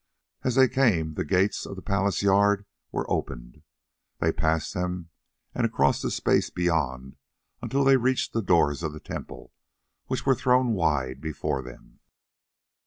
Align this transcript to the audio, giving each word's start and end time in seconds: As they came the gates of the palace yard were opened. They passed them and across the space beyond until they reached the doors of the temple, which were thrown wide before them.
As 0.43 0.55
they 0.55 0.67
came 0.67 1.13
the 1.13 1.23
gates 1.23 1.63
of 1.63 1.75
the 1.75 1.83
palace 1.83 2.23
yard 2.23 2.65
were 2.91 3.07
opened. 3.07 3.61
They 4.19 4.31
passed 4.31 4.73
them 4.73 5.11
and 5.53 5.63
across 5.63 6.01
the 6.01 6.09
space 6.09 6.49
beyond 6.49 7.17
until 7.61 7.83
they 7.83 7.97
reached 7.97 8.33
the 8.33 8.41
doors 8.41 8.81
of 8.81 8.93
the 8.93 8.99
temple, 8.99 9.53
which 10.07 10.25
were 10.25 10.33
thrown 10.33 10.69
wide 10.73 11.21
before 11.21 11.61
them. 11.61 11.99